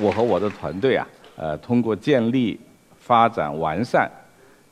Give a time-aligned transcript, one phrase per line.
[0.00, 2.58] 我和我的团队啊，呃，通过建立、
[2.98, 4.10] 发展、完善，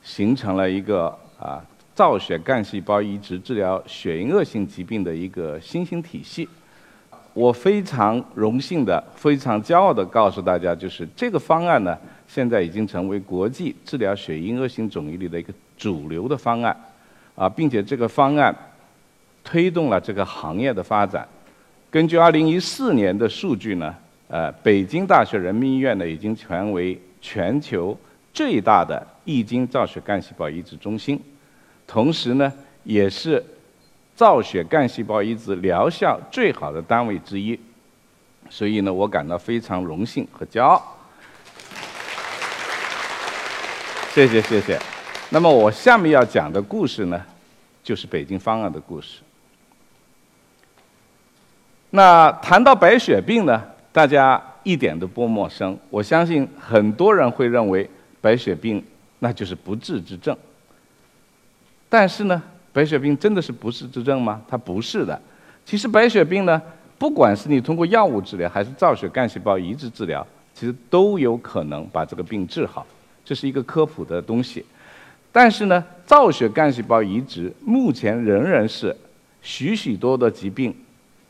[0.01, 1.07] 形成了一个
[1.39, 1.63] 啊
[1.93, 6.49] 造血干细胞移植治疗血液恶性疾病的一个新型体系。
[7.33, 16.75] 我非常荣幸的、非常骄傲的告诉大家，就是这个方案呢，现在已经成为国际治疗血液恶性肿瘤里的一个主流的方案，
[17.35, 18.55] 啊，并且这个方案
[19.43, 21.27] 推动了这个行业的发展。
[21.91, 23.93] 根据2014年的数据呢。
[24.27, 27.95] 呃，北京大学人民医院呢，已经成为全球
[28.33, 31.21] 最大的易经造血干细胞移植中心，
[31.85, 32.51] 同时呢，
[32.83, 33.43] 也是
[34.15, 37.59] 造血干细胞移植疗效最好的单位之一，
[38.49, 40.81] 所以呢，我感到非常荣幸和骄傲。
[44.13, 44.79] 谢谢谢谢。
[45.29, 47.21] 那么我下面要讲的故事呢，
[47.83, 49.19] 就是北京方案的故事。
[51.91, 53.61] 那谈到白血病呢？
[53.93, 57.87] 大家一点都不陌生，我相信很多人会认为
[58.19, 58.83] 白血病
[59.19, 60.35] 那就是不治之症。
[61.87, 62.41] 但是呢，
[62.73, 64.41] 白血病真的是不治之症吗？
[64.47, 65.21] 它不是的。
[65.63, 66.59] 其实白血病呢，
[66.97, 72.85] 不管是你通过药物治疗，还是造血干细胞移植治疗，其实都有可能把这个病治好。
[73.23, 74.65] 这是一个科普的东西。
[75.31, 78.95] 但是呢，造血干细胞移植目前仍然是
[79.43, 80.75] 许许多多疾病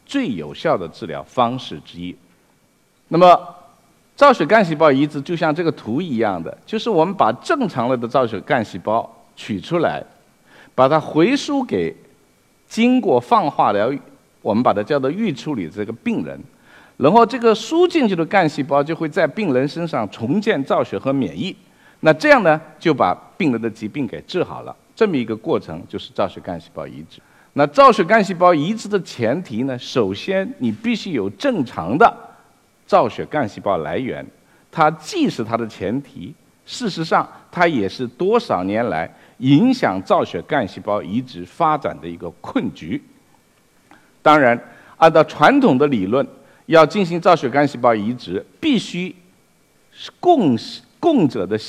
[0.05, 2.15] 最有效的治疗方式之一。
[3.09, 3.55] 那么，
[4.15, 10.03] 造血干细胞移植就像这个图一样的，就是我们把正常了的造血干细胞取出来，
[10.73, 11.95] 把它回输给
[12.67, 13.91] 经过放化疗，
[14.41, 16.39] 我们把它叫做预处理这个病人，
[16.97, 21.55] 然后这个输进去的干细胞就会在病人身上重建造血和免疫，
[21.99, 24.75] 那这样呢就把病人的疾病给治好了。
[24.95, 27.19] 这么一个过程就是造血干细胞移植。
[27.53, 32.11] 那造血干细胞移植的前提呢，首先你必须有正常的。
[32.85, 34.25] 造血干细胞来源，
[34.71, 36.33] 它既是它的前提，
[36.65, 43.01] 事实上它也是多少年来影响造血干细胞移植发展的一个困局。
[44.21, 44.57] 当然，
[44.97, 46.25] 按照传统的理论，
[46.67, 49.13] 要进行造血干细胞移植，必须
[49.91, 50.57] 是供
[50.99, 51.59] 供者的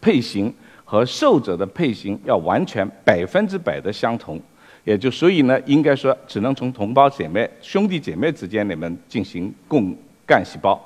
[0.00, 0.52] 配型
[0.84, 4.40] 和受者的配型要完全百分之百的相同，
[4.84, 9.94] 也就所以呢，应该说只能从同胞姐妹、兄弟姐妹之间里面进行供。
[10.28, 10.78] 干细胞，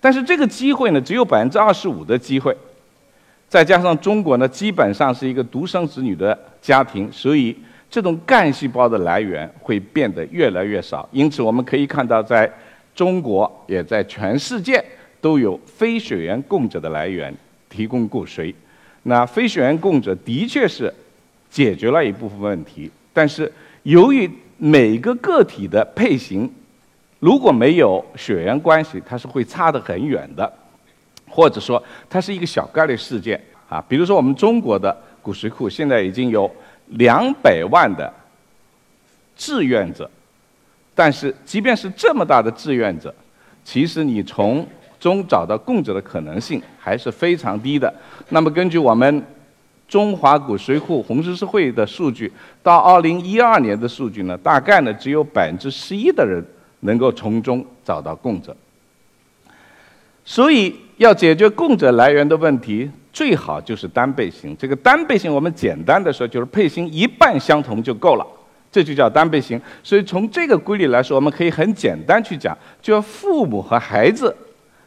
[0.00, 2.56] 但是这个机会呢，只有百分之二十五的机会，
[3.50, 7.54] 再加上中国呢，基本上是一个独生子女的家庭，所以
[7.90, 11.06] 这种干细胞的来源会变得越来越少。
[11.12, 12.50] 因此，我们可以看到，在
[12.94, 14.82] 中国也在全世界
[15.20, 17.34] 都有非血缘供者的来源
[17.68, 18.54] 提供骨髓。
[19.02, 20.92] 那非血缘供者的确是
[21.50, 26.50] 解决了一部分问题，但是由于每个个体的配型。
[27.20, 30.52] 如果没有血缘关系，它是会差得很远的，
[31.28, 33.84] 或者说它是一个小概率事件啊。
[33.88, 36.48] 比如说我们中国的骨髓库现在已经有
[36.90, 38.12] 两百万的
[39.36, 40.08] 志愿者，
[40.94, 43.12] 但是即便是这么大的志愿者，
[43.64, 44.64] 其实你从
[45.00, 47.92] 中找到供者的可能性还是非常低的。
[48.28, 49.24] 那么根据我们
[49.88, 56.40] 中华骨髓库红十字会的数据，到二零一二年的数据呢，大概呢只有百分之十一的人。
[56.80, 58.56] 能够从中找到供者，
[60.24, 64.56] 所以要解决供者来源的问题，最好就是单倍型。
[64.56, 68.24] 这个单倍型，我们简单的说，就是配型一半相同就够了，
[68.70, 69.60] 这就叫单倍型。
[69.82, 74.32] 所以从这个规律来说，我们可以很简单去讲，就父母和孩子，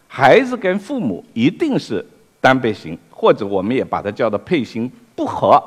[0.07, 2.05] 孩子跟父母一定是
[2.39, 5.61] 单倍型，或者我们也把它叫做配型不合。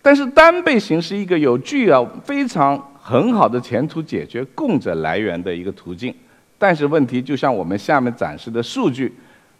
[0.00, 2.86] 但是单倍型是一个有具有非常。
[3.02, 6.14] 很好的前途解决供者来源的一个途径，
[6.58, 9.12] 但是问题就像我们下面展示的数据，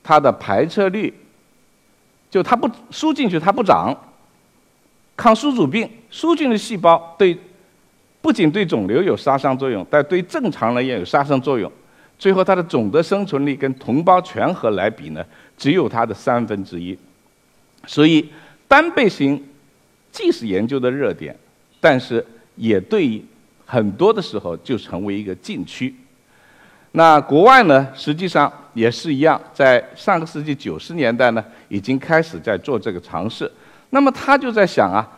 [0.03, 1.13] 它的排斥率，
[2.31, 3.97] 就它不输进去它不长，
[5.17, 7.37] 抗宿主病输进的细胞对，
[8.21, 11.73] 不仅对肿瘤有杀伤作用，但对正常人也有杀伤作用，
[12.19, 15.25] 最后它的总的生存率跟同胞全和来比呢，
[15.57, 16.97] 只有它的三分之一，
[17.87, 18.29] 所以
[18.69, 19.43] 单倍型
[20.13, 21.35] 既是研究的热点，
[21.81, 22.25] 但是
[22.57, 23.23] 也对
[23.71, 25.95] 很多的时候就成为一个禁区。
[26.91, 33.49] 那国外呢，实际上也是一样，在上个世纪九十年代呢，已经开始在做这个尝试。
[33.91, 35.09] 那么他就在想啊，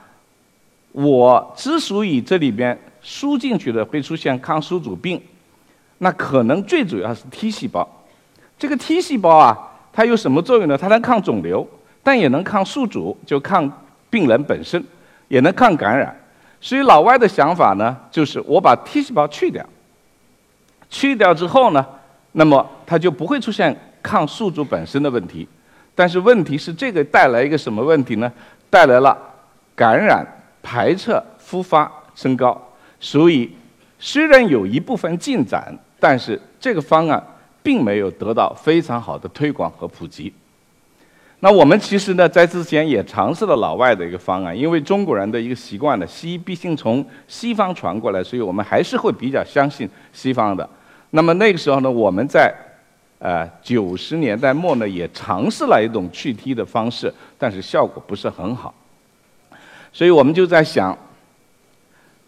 [0.92, 5.18] 我之所以这里边输进去的会出现抗宿主病，
[5.98, 7.88] 那可能最主要是 T 细胞。
[8.58, 9.56] 这个 T 细胞啊，
[9.94, 10.76] 它有什么作用呢？
[10.76, 11.66] 它能抗肿瘤，
[12.02, 13.70] 但也能抗宿主，就抗
[14.10, 14.84] 病人本身，
[15.28, 16.14] 也能抗感染。
[16.64, 19.66] 所以老外的想法呢，就是我把 T 细胞去掉，
[20.88, 21.84] 去掉之后呢，
[22.30, 24.26] 那么它就不会出现抗。
[24.26, 25.48] 宿主本身的问题，
[25.92, 28.32] 但是问题是这个带来一个什么问题呢？
[28.70, 29.18] 带来了
[29.74, 30.24] 感染、
[30.62, 32.56] 排斥、复发升高。
[33.00, 33.50] 所以
[33.98, 37.20] 虽然有一部分进展，但是这个方案
[37.60, 40.32] 并没有得到非常好的推广和普及。
[41.44, 50.68] 那我们其实呢，在之前也尝试了老外的一个方案，因为中国人的一个习惯呢，西医毕竟从西方传过来，所以我们还是会比较相信西方的。
[51.10, 52.54] 那么那个时候呢，我们在
[53.18, 58.72] 呃九十年代末呢，也尝试了一种去 T 的方式，但是效果不是很好。
[59.92, 60.96] 所以我们就在想，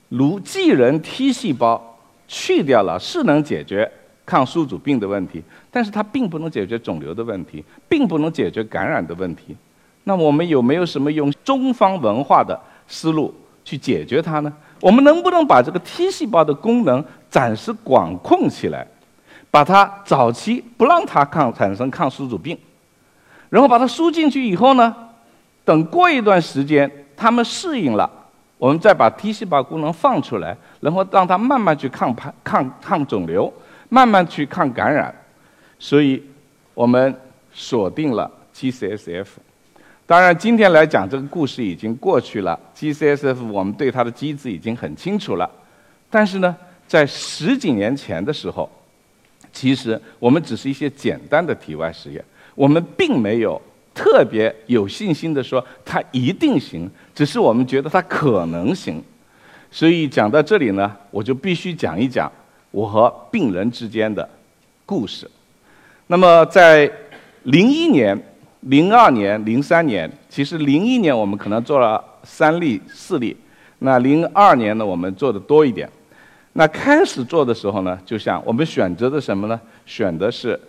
[0.08, 3.88] 如既人 T 细胞去掉了，是能解决。
[4.26, 9.56] 抗宿主病的问题，但是它并不能解决肿瘤的问题，并不能解决感染的问题。
[10.04, 13.34] 那我们有没有什么用中方文化的思路
[13.64, 14.52] 去解决它呢？
[14.80, 18.86] 我们能不能把这个 T 细胞的功能暂时管控起来，
[19.50, 22.58] 把它早期不让它抗产生抗宿主病，
[23.48, 24.94] 然后把它输进去以后呢，
[25.64, 28.10] 等过一段时间它们适应了，
[28.58, 33.50] 我们再把 T 细胞功能放出来，然后让它慢慢去抗排抗抗肿瘤。
[33.94, 35.14] 慢慢去抗感染，
[35.78, 36.20] 所以
[36.74, 37.14] 我们
[37.52, 39.24] 锁定了 G-CSF。
[40.04, 45.48] 当然，今天来讲这个故事已经过去了，G-CSF 我们对它的机制已经很清楚了。
[46.10, 46.56] 但是呢，
[46.88, 48.68] 在十几年前的时候，
[49.52, 52.24] 其实我们只是一些简单的体外实验，
[52.56, 53.62] 我们并没有
[53.94, 59.00] 特别有信心的说它一定行，只是我们觉得它可能行。
[59.70, 62.28] 所以讲到这里呢，我就必须讲一讲。
[62.74, 64.28] 我和病人之间的
[64.84, 65.30] 故事。
[66.08, 66.90] 那么，在
[67.44, 68.20] 零一年、
[68.62, 73.36] 零二年、零三年，其实零一年我们可能做了三例、四例。
[73.78, 75.88] 那零二年呢，我们做的多一点。
[76.54, 79.60] 那开始做的时候呢，就像我们选择的什么呢？
[79.86, 80.60] 选的是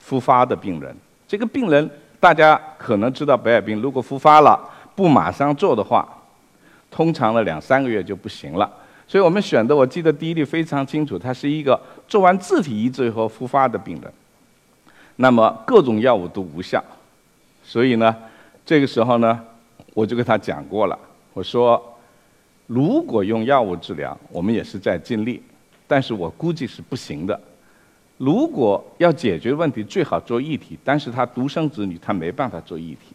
[0.00, 0.92] 复发的病人。
[1.28, 1.88] 这个病人
[2.18, 4.58] 大家可能知道，白血病如果复发了，
[4.96, 6.08] 不马上做的话，
[6.90, 8.68] 通常呢两三个月就不行了。
[9.08, 14.12] 所以我们选的，我记得第一例非常清楚，他是一个做完自体移植以后复发的病人。
[15.16, 16.84] 那么各种药物都无效，
[17.64, 18.14] 所以呢，
[18.66, 19.42] 这个时候呢，
[19.94, 20.98] 我就跟他讲过了，
[21.32, 21.82] 我说，
[22.66, 25.42] 如果用药物治疗，我们也是在尽力，
[25.86, 27.40] 但是我估计是不行的。
[28.18, 33.14] 如果要解决问题，最好做异体，但是他独生子女，他没办法做异体。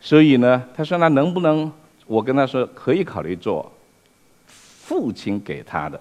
[0.00, 1.70] 所以呢，他说那能不能？
[2.06, 3.70] 我跟他说可以考虑做。
[4.92, 5.98] 父亲给他的，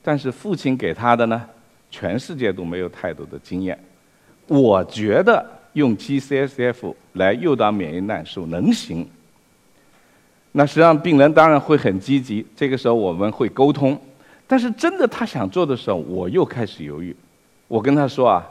[0.00, 1.44] 但是父亲给他的呢，
[1.90, 3.76] 全世界都没有太多的经验。
[4.46, 9.04] 我觉得用 G-CSF 来诱导免疫难受能行。
[10.52, 14.00] 那实际上病人当然会很积极，这个时候我们会沟通。
[14.46, 17.14] 但是真的他想做的时候，我又开始犹豫。
[17.66, 18.46] 我跟他说啊，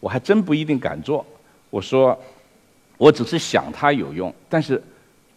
[0.00, 1.24] 我还真不一定敢做。
[1.70, 2.18] 我说，
[2.96, 4.82] 我只是想它有用，但是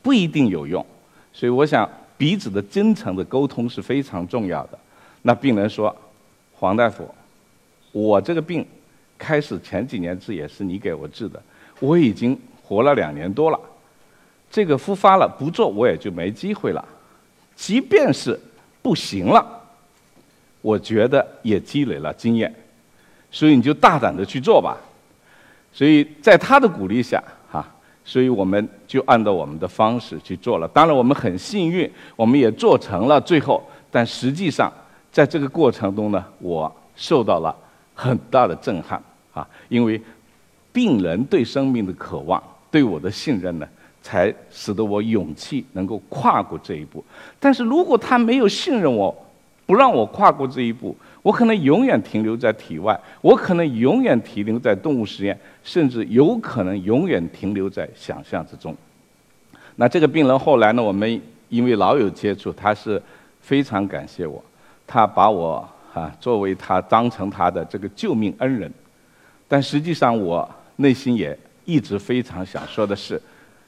[0.01, 0.83] 不一定有用。
[1.31, 1.87] 所以我想。
[2.21, 4.77] 彼此的真诚的沟通是非常重要的。
[5.23, 5.95] 那病人说
[6.53, 7.09] ：“黄大夫，
[7.91, 8.63] 我这个病
[9.17, 11.41] 开始前几年治也是你给我治的，
[11.79, 13.59] 我已经活了两年多了，
[14.51, 16.87] 这个复发了不做我也就没机会了。
[17.55, 18.39] 即便是
[18.83, 19.43] 不行了，
[20.61, 22.53] 我觉得也积累了经验，
[23.31, 24.77] 所以你就大胆的去做吧。”
[25.73, 27.19] 所以在他的鼓励下。
[28.03, 30.67] 所以我们就按照我们的方式去做了。
[30.67, 33.21] 当然，我们很幸运，我们也做成了。
[33.21, 34.71] 最后，但实际上，
[35.11, 37.55] 在这个过程中呢，我受到了
[37.93, 39.01] 很大的震撼
[39.33, 39.47] 啊！
[39.69, 40.01] 因为
[40.73, 43.67] 病人对生命的渴望，对我的信任呢，
[44.01, 47.03] 才使得我勇气能够跨过这一步。
[47.39, 49.15] 但是如果他没有信任我，
[49.65, 58.75] 不让我跨过这一步，我可能永远停留在体外，我可能永远停留在动物实验，甚至有可能永远停留在想象之中。
[59.75, 60.83] 那这个病人后来呢？
[60.83, 63.01] 我们因为老有接触，他是
[63.41, 64.43] 非常感谢我，
[64.85, 68.71] 他把我啊作为他当成他的这个救命恩人。
[69.47, 73.21] 但实际上，我内心也一直非常想说的是，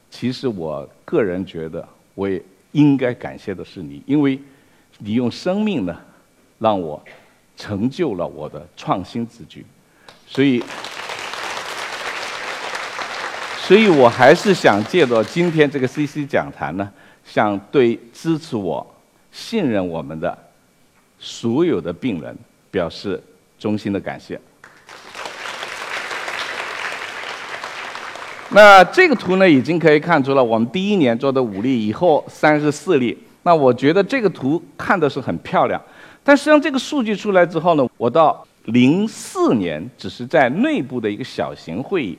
[0.09, 2.41] 其实我个人觉得，我也
[2.73, 4.39] 应该感谢的是你，因为
[4.99, 5.97] 你用生命呢，
[6.59, 7.01] 让我。
[7.55, 9.63] 成就了我的创新之举，
[10.25, 10.59] 所以，
[13.65, 16.91] 所以我还是想借着今天这个 CC 讲坛呢，
[17.23, 18.85] 向对支持我、
[19.31, 20.37] 信任我们的
[21.17, 22.37] 所有的病人
[22.69, 23.23] 表示
[23.57, 24.37] 衷心的感谢。
[28.49, 33.17] 那这个图呢，已经可以看出了我们第一年做的五例，以后三十四例。
[33.43, 35.81] 那我觉得这个图看的是很漂亮。
[36.21, 42.17] 但实际上，这个数据出来之后呢，我到零四年只是在内部的一个小型会议，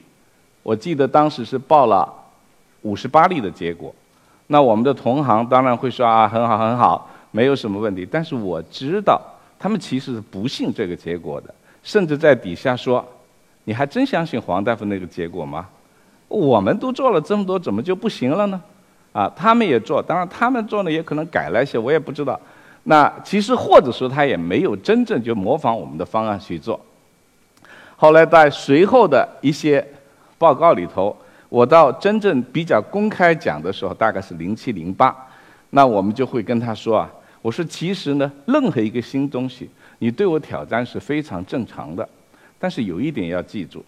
[0.65, 2.13] 我记得当时是报了
[2.83, 3.95] 五十八例的结果。
[4.49, 8.05] 那我们的同行当然会说啊，很好很好，没有什么问题。
[8.11, 9.21] 但是我知道
[9.59, 13.05] 他们其实是不信这个结果的，甚至在底下说
[13.65, 15.69] ：“你还真相信黄大夫那个结果吗？
[16.29, 18.61] 我们都做了这么多，怎么就不行了呢？”
[19.13, 22.39] 啊，他们也做，当然他们做呢也可能改了一些，我也不知道。
[22.83, 26.79] 那其实或者说他也没有真正就模仿我们的方案去做。
[27.97, 29.87] 后来在随后的一些
[30.45, 31.17] 报告里头，
[31.49, 35.17] 我到真正比较公开讲的时候，大概是零七零八，
[35.71, 37.11] 那我们就会跟他说啊，
[37.41, 39.71] 我说其实呢，任何一个新东西，
[40.01, 42.07] 你对我挑战是非常正常的，
[42.59, 43.83] 但是有一点要记住，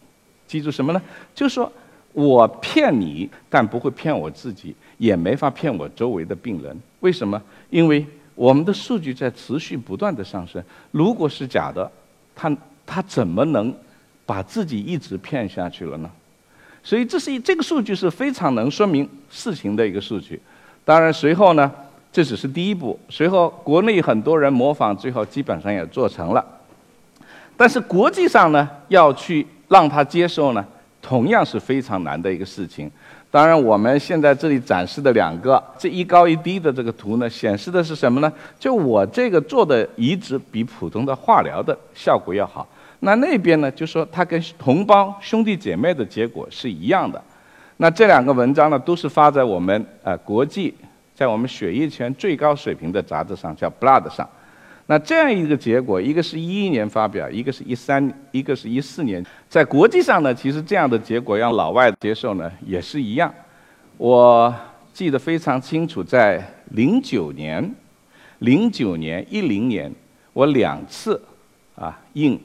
[0.46, 1.02] 记住什么呢？
[1.34, 1.70] 就是说。
[2.12, 6.74] 我骗你，但不会骗我自己，也没法骗我周围的病人。
[7.00, 7.38] 为什么？
[7.68, 8.02] 因为
[8.34, 10.64] 我们的数据在持续不断的上升。
[10.92, 11.92] 如果是假的，
[12.34, 13.70] 他他怎么能
[14.24, 16.10] 把自己一直骗下去了呢？
[16.86, 20.40] 所以这是一这个数据是非常能说明事情的一个数据。
[20.84, 21.68] 当然，随后呢，
[22.12, 22.96] 这只是第一步。
[23.08, 26.46] 随后国内很多人模仿，最后基本上也做成了。
[27.56, 30.64] 但是国际上呢，要去让他接受呢？
[31.02, 32.88] 同样是非常难的一个事情。
[33.32, 38.32] 当然，我们现在这里展示的两个这一高一低的这个图呢，显示的是什么呢？
[38.60, 42.64] 就我这个做的移植比普通的化疗的效果要好。
[43.00, 47.22] 那那边呢，就说它跟同胞兄弟姐妹的结果是一样的。
[47.76, 50.74] 那这两个文章呢，都是发在我们呃国际，
[51.14, 54.28] 在我们血液圈最高水平的杂志上，叫《Blood》上。
[54.86, 63.32] 那这样一个结果，一个是一一年发表，一个是一三，一个是一四年，在国际上呢，其实这样的结果让老外接受呢也是一样。
[63.96, 64.54] 我
[64.92, 67.74] 记得非常清楚，在零九年、
[68.38, 69.92] 零九年、一零年，
[70.32, 71.20] 我两次
[71.74, 72.40] 啊应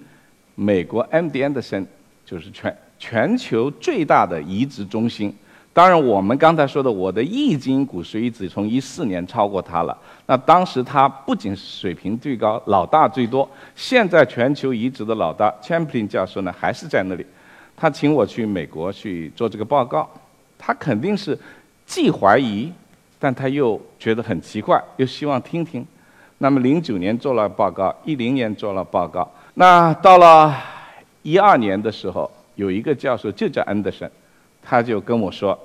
[0.61, 1.83] 美国 MD Anderson，
[2.23, 5.35] 就是全全球最大的移植中心。
[5.73, 9.97] 当然，我们刚才说的，我的异基因骨髓移植从一四年超过它了。
[10.27, 13.49] 那当时他不仅水平最高，老大最多。
[13.75, 17.25] 现在全球移植的老大 Champlin 教授呢，还是在那里。
[17.75, 20.07] 他请我去美国去做这个报告，
[20.59, 21.35] 他肯定是
[21.87, 22.71] 既怀疑，
[23.17, 25.83] 但他又觉得很奇怪，又希望听听。
[26.37, 29.27] 那么零九年做了报告，一零年做了报告。
[29.53, 30.55] 那到了
[31.23, 34.09] 一二年的时候，有一个教授就叫安德森。
[34.63, 35.57] 他就跟我说：“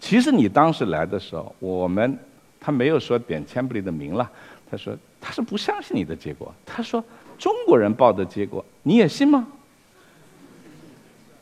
[0.00, 2.18] 其实你当时来的时候，我们
[2.58, 4.28] 他没有说点钱布里的名了。
[4.70, 6.52] 他说他是不相信你的结果。
[6.64, 7.04] 他说
[7.38, 9.46] 中国人报的结果你也信吗？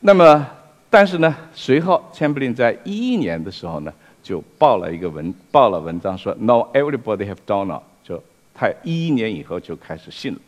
[0.00, 0.47] 那么，
[0.90, 3.92] 但是呢，随后钱布林在一一年的时候呢，
[4.23, 10.40] 就报了一个文报了文章说 ‘No, everybody have done it’，就他一一年以后就开始信了。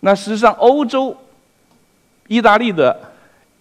[0.00, 1.16] 那实际上，欧洲、
[2.28, 2.96] 意大利的。”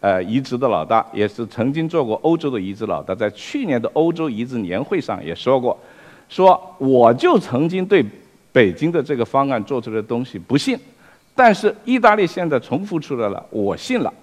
[0.02, 5.76] 呃，移植的老大也是曾经做过欧洲的移植老大，在去年的欧洲移植年会上也说过，
[6.30, 8.06] 说我就曾经对
[8.52, 10.78] 北京的这个方案做出来的东西不信，
[11.34, 14.14] 但是意大利现在重复出来了，我信了，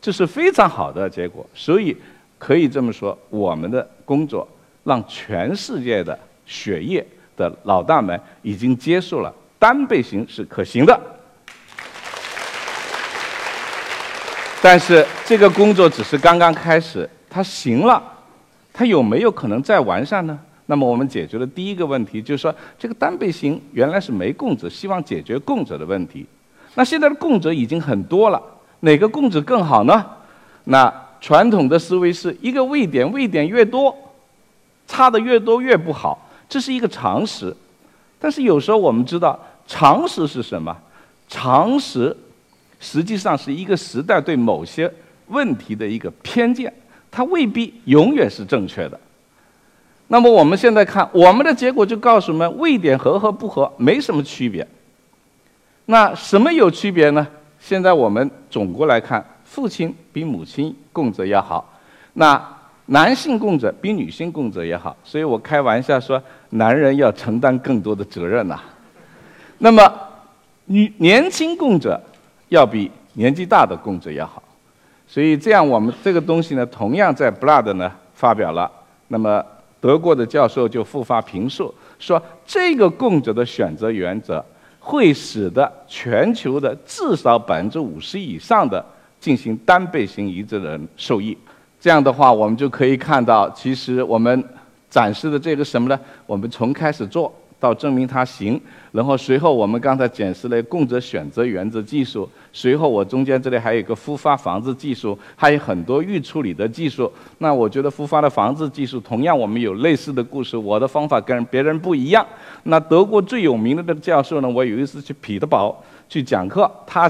[0.00, 1.44] 这是非常好的结果。
[1.56, 1.96] 所以
[2.38, 4.46] 可以这么说，我们的工作
[4.84, 6.16] 让全世界的
[6.46, 7.04] 血液
[7.36, 11.00] 的老大们已经接受了单倍型是可行的。
[14.62, 18.02] 但是这个工作只是刚刚开始，它行了，
[18.74, 20.38] 它有没有可能再完善呢？
[20.66, 26.26] 那么我们解决的第一个问题就是说，这个单倍型原来是没供者，希望解决供者的问题。
[26.74, 28.40] 那现在的供者已经很多了，
[28.80, 30.04] 哪个供者更好呢？
[30.64, 33.96] 那传统的思维是一个位点，位点越多，
[34.86, 37.56] 差的越多越不好，这是一个常识。
[38.20, 40.76] 但是有时候我们知道，常识是什么？
[41.28, 42.14] 常识。
[42.80, 44.90] 实际上是一个时代对某些
[45.26, 46.72] 问题的一个偏见，
[47.10, 48.98] 它未必永远是正确的。
[50.08, 54.66] 那么我们现在看，我们的结果就告诉我们，位点合和不合没什么区别。
[55.84, 57.24] 那什么有区别呢？
[57.60, 61.78] 现在我们总过来看，父亲比母亲供者要好，
[62.14, 62.42] 那
[62.86, 64.96] 男性供者比女性供者也好。
[65.04, 68.58] 所以我开玩笑说，男人要承担更多的责任呐。
[69.58, 69.92] 那么
[70.64, 72.00] 女年轻供者。
[72.50, 74.42] 要比年纪大的供者要好，
[75.06, 78.70] 所以这样我们这个东西呢，同样在《Blood》呢发表了。
[79.08, 79.44] 那么
[79.80, 84.44] 德国的教授就复发评述说，这个供者的选择原则
[84.78, 88.84] 会使得全球的至少百分之五十以上的
[89.18, 91.36] 进行单倍型移植的人受益。
[91.80, 94.44] 这样的话，我们就可以看到，其实我们
[94.90, 95.98] 展示的这个什么呢？
[96.26, 107.12] 我们从开始做到证明它行，然后随后我们刚才解释了供者选择原则技术，随后我中间这里还有一个复发防治技术，还有很多预处理的技术。
[107.38, 112.26] 那我觉得复发的防治技术同样我们有类似的故事，我的方法跟别人不一样。
[112.64, 117.08] 那德国最有名的那个教授呢，我有一次去彼得堡去讲课，他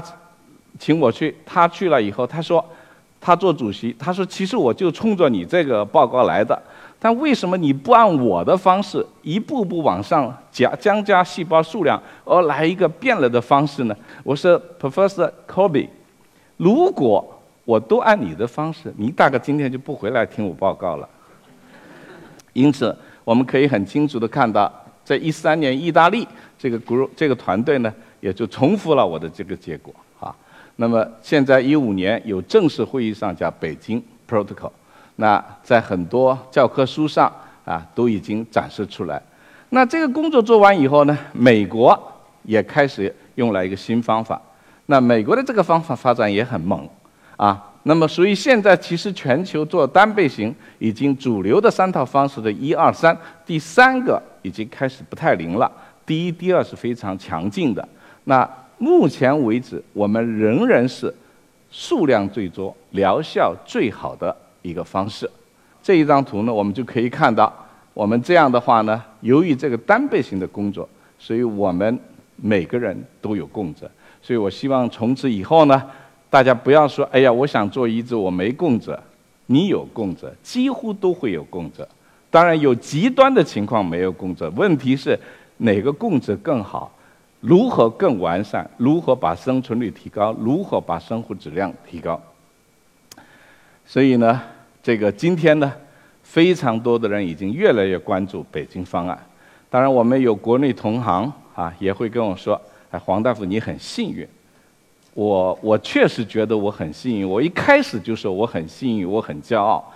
[0.77, 2.63] 请我去，他去了以后他说。
[3.23, 6.59] 他做主席，他说：“其实我就冲着你这个报告来的，
[7.03, 15.87] 但为什么你不按我的方式一步步往上加增加细胞数量，而来一个变了的方式呢？”我说：“Professor Kobe，
[16.57, 21.09] 如果我都按你的方式，你大概今天就不回来听我报告了。”
[22.53, 24.71] 因此，我们可以很清楚的看到，
[25.03, 26.27] 在一三年，意大利
[26.59, 30.35] 这个 group 这个团队呢，也就重复了我的这个结果啊。
[30.75, 34.71] 那么现在一五年有正式会议上叫北京 Protocol，
[35.21, 37.31] 那在很多教科书上
[37.63, 39.21] 啊都已经展示出来。
[39.69, 41.97] 那这个工作做完以后呢，美国
[42.41, 44.41] 也开始用了一个新方法。
[44.87, 46.89] 那美国的这个方法发展也很猛
[47.37, 47.67] 啊。
[47.83, 55.71] 那么所以现在其实全球做单倍型已经主流的三套方式的一二三，第三个已经开始不太灵了。
[56.03, 57.87] 第一、第二是非常强劲的。
[58.23, 58.47] 那
[58.79, 61.13] 目前为止，我们仍然是
[61.69, 65.29] 数量最多、疗效最好的一个方式。
[65.83, 67.53] 这一张图呢，我们就可以看到，
[67.93, 70.87] 我们这样的话呢，由于这个单倍型的工作，
[71.17, 71.99] 所以我们
[72.35, 73.89] 每个人都有供者。
[74.21, 75.81] 所以我希望从此以后呢，
[76.29, 79.01] 大家不要说：“哎呀，我想做移植，我没供者。”
[79.47, 81.85] 你有供者，几乎都会有供者。
[82.29, 85.19] 当然有极端的情况没有供者，问题是
[85.57, 86.89] 哪个供者更好？
[87.41, 88.69] 如何更完善？
[88.77, 90.31] 如何把生存率提高？
[90.39, 92.21] 如何把生活质量提高？
[93.85, 94.41] 所以呢，
[94.83, 95.71] 这个今天呢，
[96.23, 99.17] 非常多的人已经越来越关注北京方案。
[99.69, 102.59] 当然，我们有国内同行啊，也会跟我说
[102.89, 104.27] ：“哎，黄大夫，你很幸运。”
[105.13, 107.29] 我我确实觉得我很幸运。
[107.29, 109.93] 我一开始就说我很幸运，我很骄傲。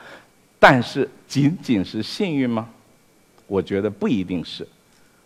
[0.59, 2.67] 但是，仅仅是幸运吗？
[3.47, 4.67] 我觉得不一定是。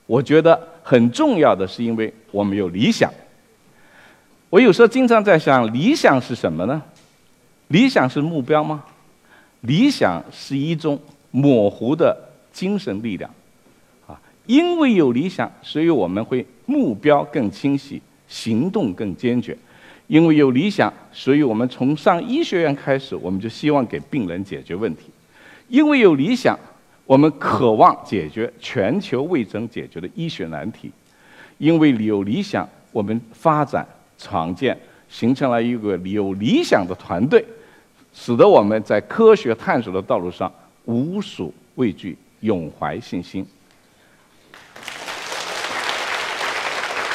[0.06, 3.12] 我觉得很重要的是，因为我们有理想。
[4.50, 6.82] 我有时候经常在想，理想是什么呢？
[7.68, 8.84] 理想是目标吗？
[9.62, 11.00] 理想是一种
[11.32, 12.18] 模糊的
[12.52, 13.30] 精神力量，
[14.08, 19.58] 啊，因为有理想，所以我们会目标更清晰，行动更坚决。
[20.08, 25.04] 因为有理想，所以我们从上医学院开始，我们就希望给病人解决问题。
[25.68, 26.58] 因为有理想。
[27.06, 30.92] 我们渴望解决全球未曾解决的医学难题，
[31.58, 33.84] 因为有理想，我们发展
[34.16, 34.78] 创建，
[35.10, 37.44] 形成了一个有理想的团队，
[38.14, 40.52] 使得我们在科学探索的道路上
[40.86, 43.46] 无所畏惧，永怀信心。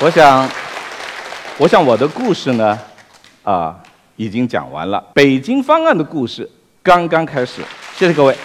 [0.01, 0.49] 我想，
[1.59, 2.79] 我想我的故事呢，
[3.43, 3.79] 啊，
[4.17, 5.03] 已经讲完了。
[5.15, 6.51] 北京方案的故事
[6.83, 7.63] 刚刚开始。
[7.97, 8.37] 谢谢各位。